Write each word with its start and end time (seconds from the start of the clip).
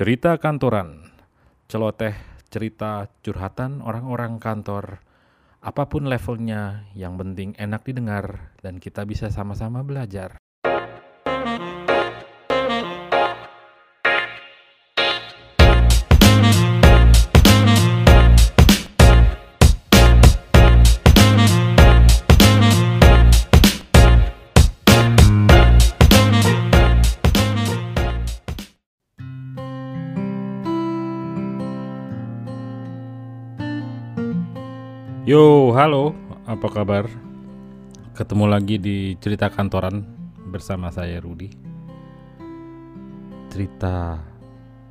Cerita 0.00 0.40
kantoran, 0.40 1.12
celoteh 1.68 2.16
cerita 2.48 3.12
curhatan 3.20 3.84
orang-orang 3.84 4.40
kantor, 4.40 5.04
apa 5.60 5.92
pun 5.92 6.08
levelnya, 6.08 6.88
yang 6.96 7.20
penting 7.20 7.52
enak 7.60 7.84
didengar 7.84 8.56
dan 8.64 8.80
kita 8.80 9.04
bisa 9.04 9.28
sama-sama 9.28 9.84
belajar. 9.84 10.39
Yo, 35.30 35.70
halo, 35.78 36.10
apa 36.42 36.66
kabar? 36.66 37.06
Ketemu 38.18 38.50
lagi 38.50 38.82
di 38.82 39.14
cerita 39.22 39.46
kantoran 39.46 40.02
bersama 40.50 40.90
saya 40.90 41.22
Rudi. 41.22 41.54
Cerita 43.46 44.26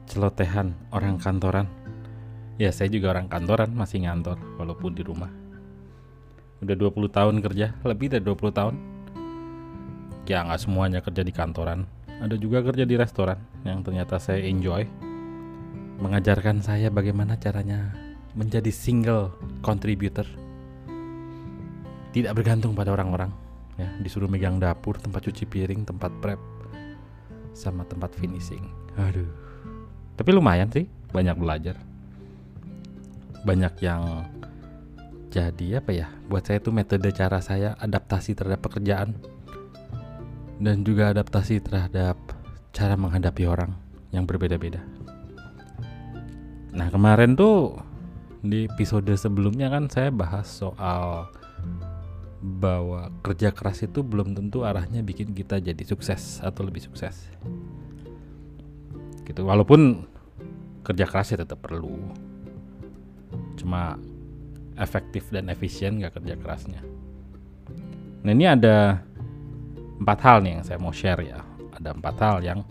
celotehan 0.08 0.72
orang 0.96 1.20
kantoran. 1.20 1.68
Ya, 2.56 2.72
saya 2.72 2.88
juga 2.88 3.12
orang 3.12 3.28
kantoran, 3.28 3.76
masih 3.76 4.08
ngantor 4.08 4.40
walaupun 4.56 4.96
di 4.96 5.04
rumah. 5.04 5.28
Udah 6.64 6.88
20 6.88 7.12
tahun 7.12 7.36
kerja, 7.44 7.76
lebih 7.84 8.08
dari 8.08 8.24
20 8.24 8.56
tahun. 8.56 8.76
Ya, 10.24 10.48
nggak 10.48 10.62
semuanya 10.64 11.04
kerja 11.04 11.20
di 11.20 11.36
kantoran. 11.36 11.84
Ada 12.24 12.40
juga 12.40 12.64
kerja 12.64 12.88
di 12.88 12.96
restoran 12.96 13.44
yang 13.68 13.84
ternyata 13.84 14.16
saya 14.16 14.40
enjoy. 14.48 14.88
Mengajarkan 16.00 16.64
saya 16.64 16.88
bagaimana 16.88 17.36
caranya 17.36 17.92
menjadi 18.40 18.72
single 18.72 19.36
contributor. 19.62 20.26
Tidak 22.10 22.34
bergantung 22.34 22.74
pada 22.74 22.92
orang-orang 22.96 23.30
ya. 23.78 23.90
Disuruh 24.02 24.28
megang 24.28 24.58
dapur 24.58 24.98
tempat 24.98 25.26
cuci 25.30 25.46
piring 25.46 25.86
tempat 25.86 26.12
prep 26.20 26.42
sama 27.54 27.86
tempat 27.86 28.16
finishing. 28.18 28.64
Aduh. 28.98 29.30
Tapi 30.20 30.30
lumayan 30.36 30.68
sih 30.72 30.88
banyak 31.12 31.36
belajar. 31.40 31.76
Banyak 33.46 33.74
yang 33.80 34.28
jadi 35.30 35.80
apa 35.80 35.92
ya 35.94 36.08
buat 36.26 36.42
saya 36.42 36.58
itu 36.58 36.74
metode 36.74 37.14
cara 37.14 37.38
saya 37.40 37.78
adaptasi 37.80 38.36
terhadap 38.36 38.66
pekerjaan. 38.66 39.16
Dan 40.60 40.84
juga 40.84 41.16
adaptasi 41.16 41.64
terhadap 41.64 42.20
cara 42.76 43.00
menghadapi 43.00 43.48
orang 43.48 43.72
yang 44.12 44.28
berbeda-beda. 44.28 44.84
Nah 46.76 46.92
kemarin 46.92 47.40
tuh 47.40 47.80
di 48.40 48.68
episode 48.72 49.12
sebelumnya 49.20 49.68
kan 49.68 49.92
saya 49.92 50.10
bahas 50.12 50.48
soal 50.48 51.28
bahwa 52.40 53.12
kerja 53.20 53.52
keras 53.52 53.84
itu 53.84 54.00
belum 54.00 54.32
tentu 54.32 54.64
arahnya 54.64 55.04
bikin 55.04 55.36
kita 55.36 55.60
jadi 55.60 55.84
sukses 55.84 56.40
atau 56.40 56.64
lebih 56.64 56.80
sukses. 56.88 57.28
Gitu. 59.28 59.44
Walaupun 59.44 60.08
kerja 60.88 61.04
keras 61.04 61.36
ya 61.36 61.44
tetap 61.44 61.60
perlu. 61.60 62.00
Cuma 63.60 64.00
efektif 64.80 65.28
dan 65.36 65.52
efisien 65.52 66.00
nggak 66.00 66.24
kerja 66.24 66.40
kerasnya. 66.40 66.82
Nah 68.24 68.32
ini 68.32 68.48
ada 68.48 69.04
empat 70.00 70.20
hal 70.24 70.38
nih 70.40 70.52
yang 70.60 70.64
saya 70.64 70.80
mau 70.80 70.96
share 70.96 71.22
ya. 71.28 71.44
Ada 71.76 71.92
empat 71.92 72.16
hal 72.24 72.38
yang 72.40 72.64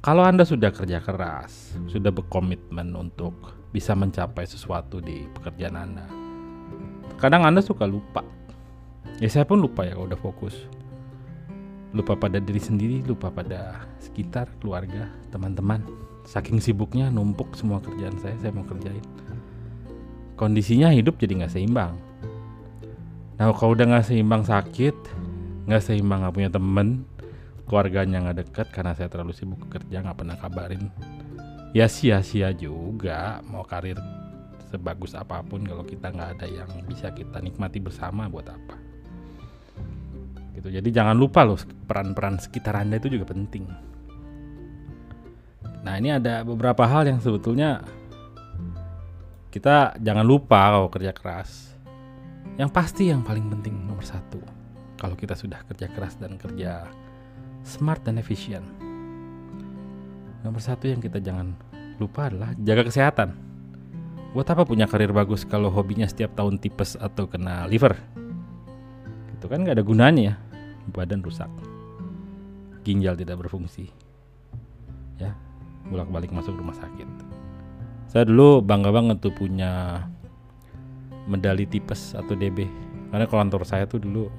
kalau 0.00 0.24
anda 0.24 0.46
sudah 0.46 0.72
kerja 0.72 1.02
keras, 1.02 1.76
sudah 1.90 2.08
berkomitmen 2.08 2.94
untuk 2.96 3.59
bisa 3.70 3.94
mencapai 3.94 4.46
sesuatu 4.46 4.98
di 4.98 5.26
pekerjaan 5.30 5.78
Anda. 5.78 6.06
Kadang 7.18 7.46
Anda 7.46 7.62
suka 7.62 7.86
lupa. 7.86 8.26
Ya 9.22 9.30
saya 9.30 9.46
pun 9.46 9.62
lupa 9.62 9.86
ya 9.86 9.94
kalau 9.94 10.10
udah 10.10 10.20
fokus. 10.20 10.54
Lupa 11.90 12.14
pada 12.14 12.38
diri 12.38 12.62
sendiri, 12.62 13.02
lupa 13.02 13.30
pada 13.30 13.82
sekitar, 13.98 14.46
keluarga, 14.62 15.10
teman-teman. 15.34 15.82
Saking 16.26 16.62
sibuknya 16.62 17.10
numpuk 17.10 17.58
semua 17.58 17.82
kerjaan 17.82 18.14
saya, 18.22 18.38
saya 18.38 18.54
mau 18.54 18.62
kerjain. 18.66 19.02
Kondisinya 20.38 20.94
hidup 20.94 21.18
jadi 21.18 21.42
nggak 21.42 21.52
seimbang. 21.52 21.98
Nah 23.36 23.50
kalau 23.52 23.74
udah 23.74 23.86
nggak 23.90 24.06
seimbang 24.06 24.46
sakit, 24.46 24.96
nggak 25.66 25.82
seimbang 25.82 26.22
nggak 26.24 26.34
punya 26.36 26.50
temen, 26.52 27.04
keluarganya 27.70 28.18
nggak 28.26 28.38
deket 28.42 28.66
karena 28.74 28.98
saya 28.98 29.06
terlalu 29.06 29.30
sibuk 29.30 29.62
kerja 29.70 30.02
nggak 30.02 30.18
pernah 30.18 30.34
kabarin 30.34 30.90
ya 31.70 31.86
sia-sia 31.86 32.50
juga 32.50 33.38
mau 33.46 33.62
karir 33.62 33.98
sebagus 34.70 35.18
apa 35.18 35.42
pun 35.42 35.66
kalau 35.66 35.82
kita 35.82 36.14
nggak 36.14 36.30
ada 36.38 36.46
yang 36.46 36.70
bisa 36.86 37.10
kita 37.10 37.42
nikmati 37.42 37.82
bersama 37.82 38.30
buat 38.30 38.46
apa. 38.46 38.76
Gitu 40.54 40.68
jadi 40.70 40.88
jangan 40.90 41.18
lupa 41.18 41.46
loh 41.46 41.58
peran-peran 41.86 42.38
sekitar 42.38 42.78
anda 42.78 42.98
itu 42.98 43.10
juga 43.10 43.30
penting. 43.30 43.66
Nah 45.82 45.94
ini 45.98 46.14
ada 46.14 46.46
beberapa 46.46 46.86
hal 46.86 47.06
yang 47.10 47.18
sebetulnya 47.18 47.82
kita 49.50 49.98
jangan 49.98 50.26
lupa 50.26 50.70
kalau 50.70 50.88
kerja 50.90 51.10
keras. 51.14 51.74
Yang 52.58 52.70
pasti 52.76 53.08
yang 53.08 53.24
paling 53.24 53.46
penting 53.48 53.72
nomor 53.88 54.04
satu 54.04 54.38
kalau 55.00 55.16
kita 55.16 55.32
sudah 55.32 55.64
kerja 55.64 55.88
keras 55.88 56.20
dan 56.20 56.36
kerja 56.36 56.84
smart 57.64 58.04
dan 58.04 58.20
efisien 58.20 58.60
Nomor 60.40 60.60
satu 60.64 60.88
yang 60.88 61.04
kita 61.04 61.20
jangan 61.20 61.52
lupa 62.00 62.32
adalah 62.32 62.56
jaga 62.64 62.88
kesehatan. 62.88 63.36
Buat 64.32 64.48
apa 64.56 64.64
punya 64.64 64.88
karir 64.88 65.12
bagus 65.12 65.44
kalau 65.44 65.68
hobinya 65.68 66.08
setiap 66.08 66.32
tahun 66.32 66.56
tipes 66.56 66.96
atau 66.96 67.28
kena 67.28 67.68
liver? 67.68 67.92
Itu 69.36 69.52
kan 69.52 69.68
gak 69.68 69.76
ada 69.76 69.84
gunanya 69.84 70.22
ya. 70.32 70.34
Badan 70.88 71.20
rusak. 71.20 71.50
Ginjal 72.88 73.20
tidak 73.20 73.44
berfungsi. 73.44 73.92
Ya, 75.20 75.36
bolak-balik 75.92 76.32
masuk 76.32 76.56
rumah 76.56 76.72
sakit. 76.72 77.08
Saya 78.08 78.24
dulu 78.24 78.64
bangga 78.64 78.88
banget 78.88 79.20
tuh 79.20 79.36
punya 79.36 80.02
medali 81.28 81.68
tipes 81.68 82.16
atau 82.16 82.32
DB. 82.32 82.64
Karena 83.12 83.28
kantor 83.28 83.68
saya 83.68 83.84
tuh 83.84 84.00
dulu 84.00 84.32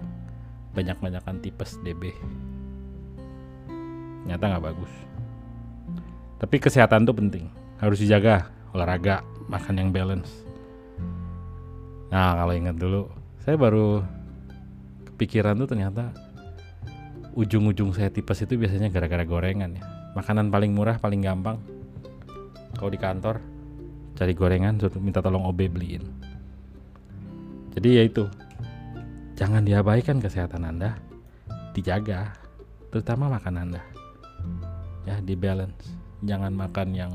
banyak-banyakan 0.74 1.46
tipes 1.46 1.78
DB. 1.86 2.10
Nyata 4.26 4.50
nggak 4.50 4.66
bagus 4.66 5.11
tapi 6.42 6.58
kesehatan 6.58 7.06
tuh 7.06 7.14
penting, 7.14 7.54
harus 7.78 8.02
dijaga, 8.02 8.50
olahraga, 8.74 9.22
makan 9.46 9.78
yang 9.78 9.90
balance. 9.94 10.42
Nah 12.10 12.34
kalau 12.34 12.58
ingat 12.58 12.82
dulu, 12.82 13.14
saya 13.46 13.62
baru 13.62 14.02
kepikiran 15.06 15.54
tuh 15.62 15.70
ternyata 15.70 16.10
ujung-ujung 17.38 17.94
saya 17.94 18.10
tipes 18.10 18.42
itu 18.42 18.58
biasanya 18.58 18.90
gara-gara 18.90 19.22
gorengan 19.22 19.78
ya. 19.78 19.86
Makanan 20.18 20.50
paling 20.50 20.74
murah, 20.74 20.98
paling 20.98 21.22
gampang. 21.22 21.62
Kalau 22.74 22.90
di 22.90 22.98
kantor 22.98 23.38
cari 24.18 24.34
gorengan, 24.34 24.82
minta 24.98 25.22
tolong 25.22 25.46
OB 25.46 25.60
beliin. 25.70 26.04
Jadi 27.78 28.02
ya 28.02 28.04
itu, 28.04 28.26
jangan 29.38 29.62
diabaikan 29.62 30.18
kesehatan 30.18 30.66
Anda, 30.66 30.98
dijaga, 31.78 32.34
terutama 32.90 33.30
makan 33.30 33.56
Anda. 33.62 33.82
Ya, 35.06 35.22
di 35.22 35.38
balance 35.38 36.01
jangan 36.22 36.54
makan 36.54 36.88
yang 36.94 37.12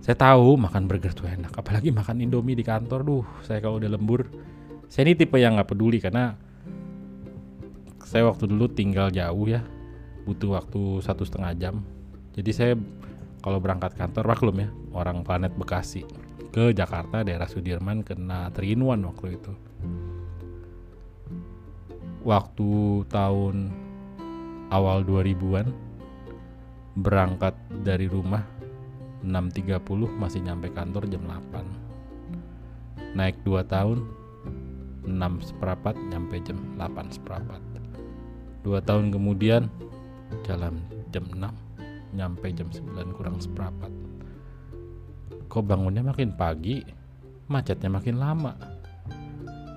saya 0.00 0.16
tahu 0.16 0.56
makan 0.56 0.88
burger 0.88 1.12
tuh 1.12 1.28
enak 1.28 1.52
apalagi 1.52 1.92
makan 1.92 2.24
indomie 2.24 2.56
di 2.56 2.64
kantor. 2.64 3.00
Duh 3.04 3.26
saya 3.44 3.60
kalau 3.60 3.76
udah 3.76 3.90
lembur 3.92 4.28
saya 4.88 5.06
ini 5.06 5.14
tipe 5.14 5.36
yang 5.36 5.60
nggak 5.60 5.70
peduli 5.70 6.00
karena 6.00 6.34
saya 8.04 8.26
waktu 8.26 8.48
dulu 8.50 8.66
tinggal 8.72 9.12
jauh 9.12 9.46
ya 9.46 9.62
butuh 10.24 10.56
waktu 10.56 11.04
satu 11.04 11.22
setengah 11.22 11.52
jam. 11.56 11.74
Jadi 12.34 12.50
saya 12.50 12.72
kalau 13.40 13.60
berangkat 13.60 13.96
kantor 13.96 14.24
maklum 14.34 14.56
ya 14.60 14.68
orang 14.92 15.24
planet 15.24 15.52
Bekasi 15.56 16.04
ke 16.50 16.74
Jakarta 16.74 17.22
daerah 17.22 17.46
Sudirman 17.46 18.02
kena 18.02 18.50
terinuan 18.50 19.00
waktu 19.06 19.38
itu. 19.38 19.52
Waktu 22.20 22.70
tahun 23.08 23.56
awal 24.68 25.06
2000-an 25.08 25.89
berangkat 26.98 27.54
dari 27.82 28.10
rumah 28.10 28.42
6.30 29.22 29.82
masih 30.16 30.40
nyampe 30.42 30.72
kantor 30.72 31.06
jam 31.06 31.22
8 31.28 33.14
naik 33.14 33.42
2 33.44 33.62
tahun 33.68 33.98
6 35.06 35.48
seperempat 35.52 35.94
nyampe 36.10 36.40
jam 36.42 36.58
8 36.78 37.16
seperempat 37.16 37.60
2 38.64 38.86
tahun 38.86 39.12
kemudian 39.12 39.68
jalan 40.46 40.80
jam 41.14 41.24
6 41.28 42.16
nyampe 42.16 42.46
jam 42.54 42.68
9 42.72 43.16
kurang 43.16 43.38
seperempat 43.38 43.92
kok 45.50 45.66
bangunnya 45.66 46.06
makin 46.06 46.34
pagi 46.34 46.82
macetnya 47.50 47.90
makin 47.90 48.22
lama? 48.22 48.54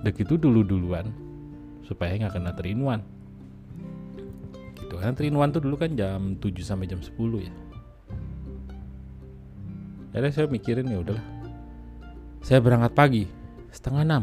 Dek 0.06 0.22
itu 0.22 0.38
dulu-duluan 0.38 1.10
supaya 1.82 2.14
nggak 2.14 2.38
kena 2.38 2.54
terinuan 2.54 3.02
gitu 4.94 5.02
karena 5.02 5.14
3 5.18 5.26
in 5.26 5.36
1 5.42 5.54
tuh 5.58 5.62
dulu 5.66 5.74
kan 5.74 5.90
jam 5.98 6.38
7 6.38 6.62
sampai 6.62 6.86
jam 6.86 7.02
10 7.02 7.18
ya 7.42 7.54
Akhirnya 10.14 10.30
saya 10.30 10.46
mikirin 10.46 10.94
ya 10.94 11.02
udahlah. 11.02 11.26
Saya 12.38 12.62
berangkat 12.62 12.94
pagi 12.94 13.26
setengah 13.74 14.06
enam. 14.06 14.22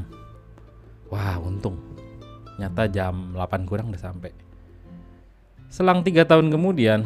Wah 1.11 1.35
untung. 1.43 1.75
Nyata 2.55 2.87
jam 2.87 3.35
8 3.35 3.67
kurang 3.67 3.91
udah 3.91 3.99
sampai. 3.99 4.31
Selang 5.67 6.07
tiga 6.07 6.23
tahun 6.23 6.47
kemudian 6.47 7.03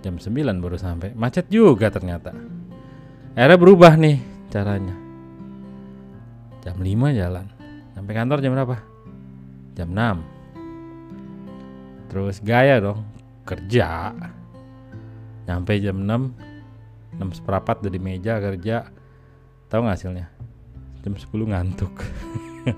jam 0.00 0.16
9 0.16 0.32
baru 0.64 0.80
sampai. 0.80 1.12
Macet 1.12 1.52
juga 1.52 1.92
ternyata. 1.92 2.32
Akhirnya 3.36 3.60
berubah 3.60 4.00
nih 4.00 4.16
caranya. 4.48 4.96
Jam 6.64 6.80
5 6.80 6.88
jalan. 7.12 7.52
Sampai 7.92 8.12
kantor 8.16 8.40
jam 8.40 8.56
berapa? 8.56 8.80
Jam 9.76 9.92
6. 9.92 10.37
Terus 12.08 12.40
gaya 12.40 12.80
dong 12.80 13.04
kerja. 13.44 14.12
Nyampe 15.48 15.80
jam 15.80 16.04
6 16.04 17.20
6 17.20 17.38
seperempat 17.40 17.80
dari 17.80 17.96
meja 17.96 18.36
kerja 18.36 18.98
Tahu 19.68 19.84
nggak 19.84 19.96
hasilnya? 20.00 20.26
Jam 21.04 21.12
10 21.12 21.52
ngantuk. 21.52 21.92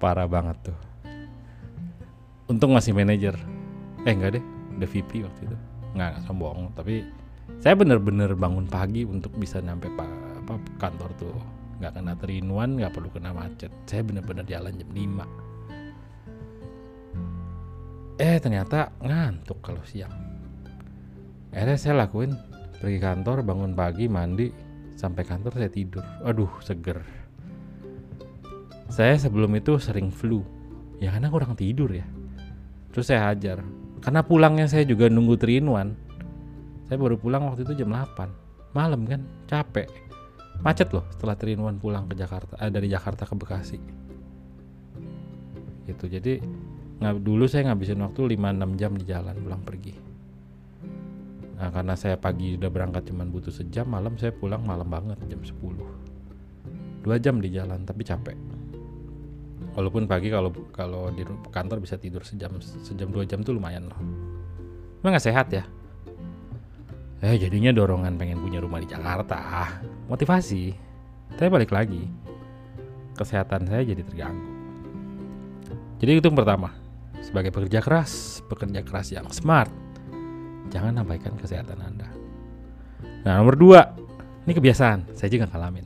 Parah 0.00 0.30
banget 0.30 0.70
tuh. 0.70 0.78
Untung 2.46 2.78
masih 2.78 2.94
manajer. 2.94 3.34
Eh 4.06 4.14
enggak 4.14 4.38
deh, 4.38 4.44
udah 4.78 4.88
VP 4.88 5.26
waktu 5.26 5.50
itu. 5.50 5.56
Nggak, 5.98 6.08
nggak 6.14 6.22
sombong, 6.30 6.70
tapi 6.78 7.02
saya 7.58 7.74
bener-bener 7.74 8.30
bangun 8.38 8.70
pagi 8.70 9.02
untuk 9.02 9.34
bisa 9.34 9.58
nyampe 9.58 9.90
pa, 9.98 10.06
apa 10.46 10.62
kantor 10.78 11.10
tuh. 11.18 11.34
Nggak 11.82 11.92
kena 11.98 12.14
terinuan, 12.14 12.78
nggak 12.78 12.94
perlu 12.94 13.10
kena 13.10 13.34
macet. 13.34 13.74
Saya 13.90 14.06
bener-bener 14.06 14.46
jalan 14.46 14.78
jam 14.78 14.90
5. 14.94 15.47
Eh 18.18 18.42
ternyata 18.42 18.90
ngantuk 18.98 19.62
kalau 19.62 19.78
siang. 19.86 20.10
Akhirnya 21.54 21.78
saya 21.78 21.94
lakuin 22.02 22.34
pergi 22.82 22.98
kantor, 22.98 23.46
bangun 23.46 23.72
pagi, 23.78 24.10
mandi, 24.10 24.50
sampai 24.98 25.22
kantor 25.22 25.54
saya 25.54 25.70
tidur. 25.70 26.02
Aduh 26.26 26.50
seger. 26.66 26.98
Saya 28.90 29.14
sebelum 29.14 29.54
itu 29.54 29.78
sering 29.78 30.10
flu. 30.10 30.42
Ya 30.98 31.14
karena 31.14 31.30
kurang 31.30 31.54
tidur 31.54 31.94
ya. 31.94 32.02
Terus 32.90 33.06
saya 33.06 33.30
hajar. 33.30 33.62
Karena 34.02 34.26
pulangnya 34.26 34.66
saya 34.66 34.82
juga 34.82 35.06
nunggu 35.06 35.38
terinuan. 35.38 35.94
Saya 36.90 36.98
baru 36.98 37.14
pulang 37.20 37.46
waktu 37.46 37.62
itu 37.62 37.86
jam 37.86 37.94
8 37.94 38.74
malam 38.74 39.06
kan 39.06 39.22
capek. 39.46 39.86
Macet 40.58 40.90
loh 40.90 41.06
setelah 41.14 41.38
terinuan 41.38 41.78
pulang 41.78 42.10
ke 42.10 42.18
Jakarta 42.18 42.58
eh, 42.58 42.70
dari 42.72 42.90
Jakarta 42.90 43.22
ke 43.22 43.34
Bekasi. 43.38 43.78
Gitu 45.86 46.04
jadi 46.10 46.42
nggak 46.98 47.14
dulu 47.22 47.44
saya 47.46 47.70
ngabisin 47.70 48.02
waktu 48.02 48.38
5-6 48.38 48.80
jam 48.80 48.92
di 48.98 49.04
jalan 49.06 49.34
pulang 49.38 49.62
pergi 49.62 49.94
Nah 51.58 51.74
karena 51.74 51.98
saya 51.98 52.14
pagi 52.14 52.54
udah 52.54 52.70
berangkat 52.70 53.10
cuman 53.10 53.34
butuh 53.34 53.50
sejam 53.50 53.82
Malam 53.90 54.14
saya 54.14 54.30
pulang 54.30 54.62
malam 54.62 54.86
banget 54.86 55.18
jam 55.26 55.42
10 55.42 57.02
Dua 57.02 57.18
jam 57.18 57.42
di 57.42 57.50
jalan 57.50 57.82
tapi 57.82 58.06
capek 58.06 58.38
Walaupun 59.78 60.10
pagi 60.10 60.26
kalau 60.26 60.50
kalau 60.74 61.06
di 61.14 61.22
kantor 61.54 61.78
bisa 61.78 61.94
tidur 61.94 62.26
sejam 62.26 62.50
sejam 62.58 63.14
dua 63.14 63.22
jam 63.22 63.46
tuh 63.46 63.54
lumayan 63.54 63.86
loh. 63.86 64.00
Emang 64.98 65.14
gak 65.14 65.22
sehat 65.22 65.54
ya? 65.54 65.62
Eh 67.22 67.38
jadinya 67.38 67.70
dorongan 67.70 68.18
pengen 68.18 68.42
punya 68.42 68.58
rumah 68.58 68.82
di 68.82 68.90
Jakarta. 68.90 69.38
Motivasi. 70.10 70.74
Tapi 71.30 71.46
balik 71.46 71.70
lagi. 71.70 72.10
Kesehatan 73.14 73.70
saya 73.70 73.86
jadi 73.86 74.02
terganggu. 74.02 74.50
Jadi 76.02 76.10
itu 76.18 76.26
yang 76.26 76.38
pertama. 76.38 76.74
Sebagai 77.28 77.52
pekerja 77.52 77.84
keras, 77.84 78.40
pekerja 78.48 78.80
keras 78.80 79.12
yang 79.12 79.28
smart, 79.28 79.68
jangan 80.72 81.04
abaikan 81.04 81.36
kesehatan 81.36 81.76
Anda. 81.76 82.08
Nah, 83.28 83.44
nomor 83.44 83.52
dua, 83.60 83.92
ini 84.48 84.56
kebiasaan, 84.56 85.12
saya 85.12 85.28
juga 85.28 85.44
ngalamin. 85.52 85.84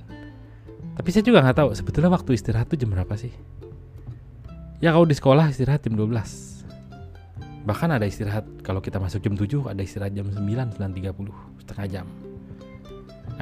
Tapi 0.95 1.09
saya 1.11 1.27
juga 1.27 1.43
nggak 1.43 1.59
tahu 1.59 1.69
sebetulnya 1.75 2.15
waktu 2.15 2.39
istirahat 2.39 2.71
itu 2.71 2.87
jam 2.87 2.95
berapa 2.95 3.11
sih? 3.19 3.35
Ya 4.79 4.95
kalau 4.95 5.03
di 5.03 5.19
sekolah 5.19 5.51
istirahat 5.51 5.83
jam 5.83 5.99
12. 5.99 7.67
Bahkan 7.67 7.91
ada 7.91 8.07
istirahat 8.07 8.47
kalau 8.63 8.79
kita 8.79 9.03
masuk 9.03 9.19
jam 9.27 9.35
7 9.35 9.67
ada 9.67 9.83
istirahat 9.83 10.15
jam 10.15 10.31
9, 10.31 10.79
9.30, 10.79 11.59
setengah 11.59 11.87
jam. 11.91 12.07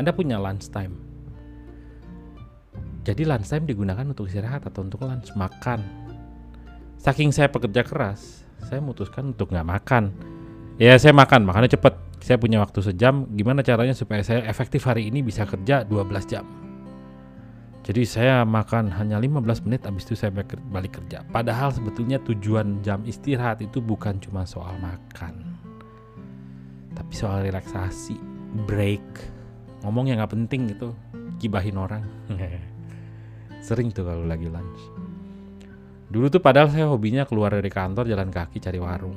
Anda 0.01 0.17
punya 0.17 0.41
lunch 0.41 0.73
time. 0.73 0.97
Jadi 3.05 3.29
lunch 3.29 3.49
time 3.49 3.69
digunakan 3.69 4.09
untuk 4.09 4.25
istirahat 4.25 4.65
atau 4.65 4.85
untuk 4.85 5.05
lunch, 5.05 5.33
makan. 5.37 5.85
Saking 7.01 7.33
saya 7.33 7.49
pekerja 7.49 7.81
keras, 7.81 8.45
saya 8.61 8.85
memutuskan 8.85 9.33
untuk 9.33 9.49
nggak 9.49 9.65
makan 9.65 10.13
Ya 10.81 10.97
saya 10.97 11.13
makan, 11.13 11.45
makannya 11.45 11.77
cepet. 11.77 11.93
Saya 12.25 12.41
punya 12.41 12.57
waktu 12.57 12.81
sejam. 12.81 13.29
Gimana 13.37 13.61
caranya 13.61 13.93
supaya 13.93 14.25
saya 14.25 14.49
efektif 14.49 14.89
hari 14.89 15.13
ini 15.13 15.21
bisa 15.21 15.45
kerja 15.45 15.85
12 15.85 16.25
jam. 16.25 16.49
Jadi 17.85 18.09
saya 18.09 18.49
makan 18.49 18.89
hanya 18.89 19.21
15 19.21 19.69
menit 19.69 19.85
habis 19.85 20.09
itu 20.09 20.17
saya 20.17 20.33
balik 20.73 20.97
kerja. 20.97 21.21
Padahal 21.29 21.69
sebetulnya 21.69 22.17
tujuan 22.25 22.81
jam 22.81 23.05
istirahat 23.05 23.61
itu 23.61 23.85
bukan 23.85 24.17
cuma 24.25 24.49
soal 24.49 24.73
makan. 24.81 25.61
Tapi 26.97 27.13
soal 27.13 27.45
relaksasi, 27.45 28.17
break. 28.65 29.05
Ngomong 29.85 30.09
yang 30.09 30.25
gak 30.25 30.33
penting 30.33 30.73
itu 30.73 30.97
gibahin 31.37 31.77
orang. 31.77 32.09
Sering 33.69 33.93
tuh 33.93 34.09
kalau 34.09 34.25
lagi 34.25 34.49
lunch. 34.49 35.00
Dulu 36.11 36.27
tuh 36.27 36.43
padahal 36.43 36.75
saya 36.75 36.91
hobinya 36.91 37.23
keluar 37.23 37.55
dari 37.55 37.71
kantor 37.71 38.11
jalan 38.11 38.35
kaki 38.35 38.59
cari 38.59 38.83
warung. 38.83 39.15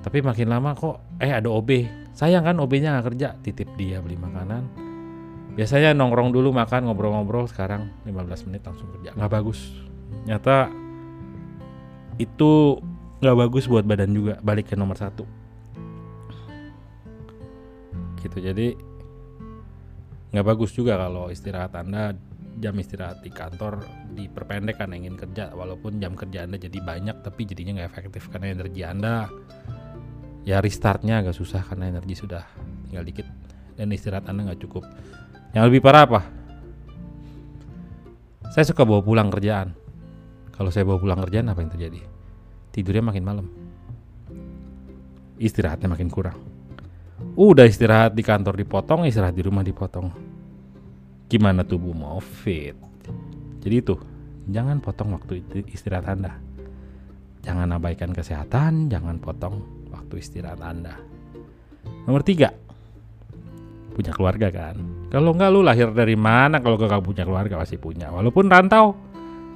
Tapi 0.00 0.24
makin 0.24 0.48
lama 0.48 0.72
kok 0.72 1.20
eh 1.20 1.28
ada 1.28 1.52
OB 1.52 1.70
sayang 2.18 2.42
kan 2.42 2.58
OB-nya 2.58 2.98
nggak 2.98 3.06
kerja 3.14 3.28
titip 3.38 3.70
dia 3.78 4.02
beli 4.02 4.18
makanan. 4.18 4.66
Biasanya 5.54 5.94
nongkrong 5.94 6.34
dulu 6.34 6.50
makan 6.50 6.90
ngobrol-ngobrol 6.90 7.46
sekarang 7.46 7.94
15 8.02 8.50
menit 8.50 8.66
langsung 8.66 8.90
kerja. 8.98 9.14
Nggak 9.14 9.32
bagus. 9.38 9.60
Nyata 10.26 10.66
itu 12.18 12.82
nggak 13.22 13.38
bagus 13.38 13.70
buat 13.70 13.86
badan 13.86 14.10
juga 14.10 14.34
balik 14.42 14.72
ke 14.72 14.74
nomor 14.74 14.98
satu. 14.98 15.22
Gitu 18.18 18.38
jadi 18.42 18.74
nggak 20.34 20.46
bagus 20.46 20.74
juga 20.74 20.98
kalau 20.98 21.30
istirahat 21.30 21.70
anda 21.78 22.18
jam 22.58 22.74
istirahat 22.76 23.22
di 23.22 23.30
kantor 23.30 23.86
diperpendek 24.12 24.78
karena 24.78 24.98
ingin 24.98 25.14
kerja 25.14 25.54
walaupun 25.54 26.02
jam 26.02 26.18
kerja 26.18 26.44
anda 26.44 26.58
jadi 26.58 26.78
banyak 26.82 27.22
tapi 27.22 27.46
jadinya 27.46 27.82
nggak 27.82 27.88
efektif 27.94 28.26
karena 28.28 28.54
energi 28.54 28.82
anda 28.82 29.30
ya 30.42 30.58
restartnya 30.58 31.22
agak 31.22 31.38
susah 31.38 31.62
karena 31.62 31.92
energi 31.92 32.18
sudah 32.18 32.42
tinggal 32.88 33.04
dikit 33.06 33.26
dan 33.78 33.94
istirahat 33.94 34.26
anda 34.26 34.48
nggak 34.50 34.60
cukup. 34.66 34.82
Yang 35.54 35.64
lebih 35.70 35.80
parah 35.84 36.02
apa? 36.08 36.20
Saya 38.50 38.64
suka 38.66 38.82
bawa 38.82 39.04
pulang 39.04 39.30
kerjaan. 39.30 39.76
Kalau 40.50 40.74
saya 40.74 40.82
bawa 40.82 40.98
pulang 40.98 41.20
kerjaan 41.22 41.46
apa 41.46 41.62
yang 41.62 41.70
terjadi? 41.70 42.00
Tidurnya 42.74 43.04
makin 43.06 43.24
malam. 43.24 43.46
Istirahatnya 45.38 45.86
makin 45.86 46.10
kurang. 46.10 46.34
Udah 47.38 47.68
istirahat 47.68 48.18
di 48.18 48.26
kantor 48.26 48.58
dipotong 48.58 49.06
istirahat 49.06 49.38
di 49.38 49.46
rumah 49.46 49.62
dipotong 49.62 50.27
gimana 51.28 51.62
tubuh 51.62 51.92
mau 51.92 52.18
fit 52.18 52.74
jadi 53.60 53.84
itu 53.84 53.94
jangan 54.48 54.80
potong 54.80 55.14
waktu 55.14 55.44
istirahat 55.68 56.08
anda 56.08 56.40
jangan 57.44 57.76
abaikan 57.76 58.10
kesehatan 58.16 58.88
jangan 58.88 59.20
potong 59.20 59.78
waktu 59.92 60.20
istirahat 60.20 60.60
Anda. 60.60 60.96
Nomor 62.04 62.24
tiga, 62.24 62.52
punya 63.92 64.12
keluarga 64.12 64.48
kan. 64.48 64.76
Kalau 65.12 65.32
enggak 65.36 65.50
lu 65.52 65.60
lahir 65.64 65.92
dari 65.92 66.16
mana 66.16 66.60
kalau 66.60 66.80
gak 66.80 67.04
punya 67.04 67.24
keluarga 67.24 67.60
pasti 67.60 67.76
punya. 67.80 68.08
Walaupun 68.12 68.48
rantau, 68.48 68.96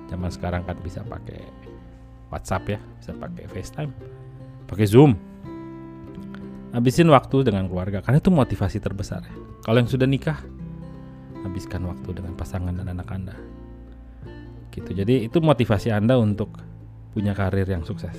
zaman 0.09 0.29
sekarang 0.33 0.64
kan 0.64 0.76
bisa 0.81 1.05
pakai 1.05 1.41
WhatsApp 2.33 2.76
ya, 2.76 2.79
bisa 3.00 3.12
pakai 3.17 3.45
FaceTime, 3.49 3.93
pakai 4.69 4.87
Zoom. 4.88 5.12
Habisin 6.73 7.12
waktu 7.12 7.45
dengan 7.45 7.69
keluarga 7.69 8.00
karena 8.00 8.17
itu 8.17 8.33
motivasi 8.33 8.81
terbesar. 8.81 9.21
Ya. 9.29 9.35
Kalau 9.61 9.76
yang 9.76 9.93
sudah 9.93 10.09
nikah, 10.09 10.41
habiskan 11.42 11.87
waktu 11.87 12.11
dengan 12.16 12.34
pasangan 12.38 12.75
dan 12.75 12.90
anak 12.90 13.08
Anda. 13.11 13.37
Gitu. 14.72 14.90
Jadi 14.96 15.28
itu 15.28 15.38
motivasi 15.38 15.92
Anda 15.92 16.16
untuk 16.16 16.56
punya 17.12 17.37
karir 17.37 17.68
yang 17.68 17.84
sukses. 17.84 18.16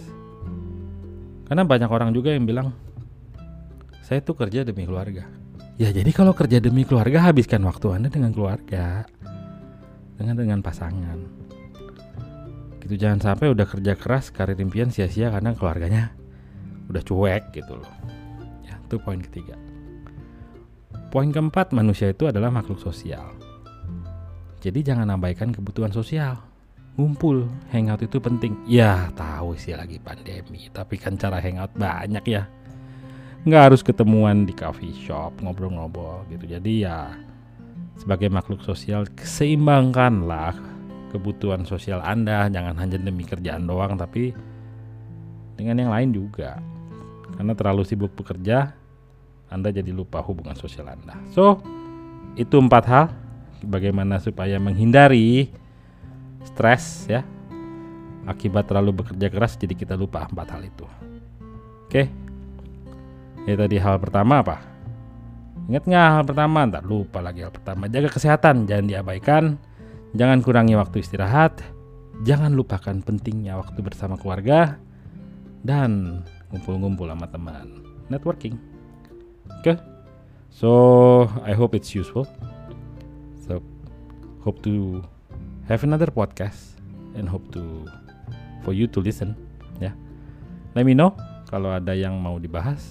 Karena 1.49 1.65
banyak 1.65 1.89
orang 1.89 2.13
juga 2.13 2.31
yang 2.31 2.45
bilang 2.45 2.71
saya 4.05 4.21
tuh 4.21 4.37
kerja 4.37 4.61
demi 4.61 4.85
keluarga. 4.85 5.25
Ya 5.81 5.89
jadi 5.89 6.13
kalau 6.13 6.37
kerja 6.37 6.61
demi 6.61 6.85
keluarga 6.85 7.25
habiskan 7.25 7.65
waktu 7.65 7.97
Anda 7.97 8.13
dengan 8.13 8.29
keluarga. 8.29 9.09
Dengan 10.13 10.37
dengan 10.37 10.59
pasangan. 10.61 11.17
Gitu 12.85 12.99
jangan 12.99 13.33
sampai 13.33 13.49
udah 13.49 13.65
kerja 13.65 13.97
keras 13.97 14.29
karir 14.29 14.59
impian 14.61 14.93
sia-sia 14.93 15.33
karena 15.33 15.57
keluarganya 15.57 16.13
udah 16.91 17.01
cuek 17.01 17.55
gitu 17.55 17.79
loh. 17.79 17.93
Ya, 18.61 18.77
itu 18.77 19.01
poin 19.01 19.17
ketiga. 19.23 19.57
Poin 21.13 21.29
keempat, 21.29 21.77
manusia 21.77 22.09
itu 22.09 22.25
adalah 22.25 22.49
makhluk 22.49 22.81
sosial. 22.81 23.37
Jadi 24.65 24.81
jangan 24.81 25.13
abaikan 25.13 25.53
kebutuhan 25.53 25.93
sosial. 25.93 26.41
Ngumpul 26.97 27.45
hangout 27.69 28.01
itu 28.01 28.17
penting. 28.17 28.57
Ya 28.65 29.13
tahu 29.13 29.53
sih 29.53 29.77
lagi 29.77 30.01
pandemi 30.01 30.73
tapi 30.73 30.97
kan 30.97 31.13
cara 31.13 31.37
hangout 31.37 31.69
banyak 31.77 32.25
ya. 32.25 32.49
Nggak 33.45 33.61
harus 33.61 33.85
ketemuan 33.85 34.49
di 34.49 34.57
coffee 34.57 34.89
shop 34.89 35.37
ngobrol-ngobrol 35.37 36.25
gitu. 36.33 36.49
Jadi 36.49 36.81
ya 36.81 37.13
sebagai 37.93 38.33
makhluk 38.33 38.65
sosial 38.65 39.05
seimbangkanlah 39.21 40.57
kebutuhan 41.13 41.61
sosial 41.61 42.01
anda. 42.01 42.49
Jangan 42.49 42.73
hanya 42.81 42.97
demi 42.97 43.21
kerjaan 43.21 43.69
doang 43.69 44.01
tapi 44.01 44.33
dengan 45.61 45.77
yang 45.77 45.93
lain 45.93 46.09
juga. 46.09 46.57
Karena 47.37 47.53
terlalu 47.53 47.85
sibuk 47.85 48.17
bekerja 48.17 48.81
anda 49.53 49.69
jadi 49.69 49.93
lupa 49.93 50.19
hubungan 50.25 50.57
sosial 50.57 50.89
anda 50.89 51.13
so 51.29 51.61
itu 52.33 52.57
empat 52.57 52.83
hal 52.89 53.05
bagaimana 53.61 54.17
supaya 54.17 54.57
menghindari 54.57 55.53
stres 56.41 57.05
ya 57.05 57.21
akibat 58.25 58.65
terlalu 58.65 59.05
bekerja 59.05 59.29
keras 59.29 59.53
jadi 59.55 59.77
kita 59.77 59.93
lupa 59.93 60.25
empat 60.25 60.47
hal 60.57 60.61
itu 60.65 60.85
oke 61.85 62.23
Ya 63.43 63.59
tadi 63.59 63.75
hal 63.75 63.99
pertama 63.99 64.39
apa? 64.39 64.63
Ingat 65.67 65.83
nggak 65.83 66.07
hal 66.15 66.23
pertama? 66.23 66.63
Ntar 66.63 66.83
lupa 66.87 67.19
lagi 67.19 67.43
hal 67.43 67.51
pertama. 67.51 67.91
Jaga 67.91 68.07
kesehatan, 68.07 68.63
jangan 68.63 68.85
diabaikan. 68.87 69.43
Jangan 70.15 70.39
kurangi 70.39 70.79
waktu 70.79 71.03
istirahat. 71.03 71.59
Jangan 72.23 72.55
lupakan 72.55 73.03
pentingnya 73.03 73.59
waktu 73.59 73.83
bersama 73.83 74.15
keluarga. 74.15 74.79
Dan 75.59 76.23
ngumpul-ngumpul 76.55 77.11
sama 77.11 77.27
teman. 77.27 77.83
Networking. 78.07 78.55
Okay? 79.59 79.79
So, 80.49 81.31
I 81.43 81.53
hope 81.53 81.75
it's 81.75 81.95
useful. 81.95 82.27
So, 83.47 83.63
hope 84.43 84.61
to 84.63 85.03
have 85.67 85.83
another 85.83 86.07
podcast 86.07 86.79
and 87.15 87.27
hope 87.27 87.47
to 87.57 87.87
for 88.63 88.71
you 88.71 88.87
to 88.87 88.99
listen. 88.99 89.35
Yeah. 89.81 89.95
Let 90.75 90.85
me 90.85 90.93
know 90.93 91.13
kalau 91.53 91.69
ada 91.69 91.93
yang 91.93 92.17
mau 92.17 92.41
dibahas 92.41 92.81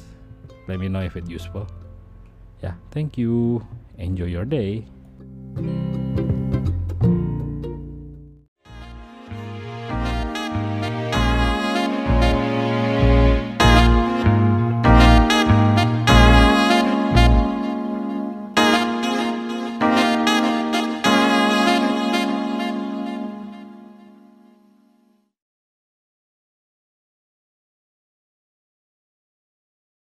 let 0.71 0.78
me 0.78 0.87
know 0.87 1.02
if 1.02 1.18
it's 1.18 1.26
useful 1.26 1.66
yeah 2.62 2.78
thank 2.94 3.18
you 3.18 3.59
enjoy 3.99 4.30
your 4.30 4.47
day 4.47 4.87